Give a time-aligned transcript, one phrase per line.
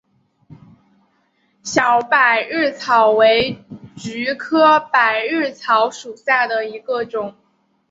[1.61, 3.55] 小百日草为
[3.95, 7.35] 菊科百日草属下的一个种。